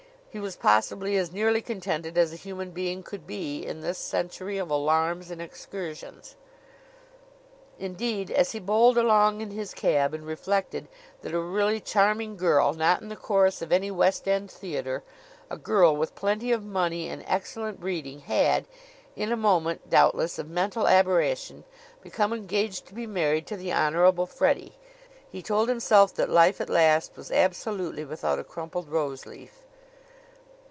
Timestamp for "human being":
2.37-3.03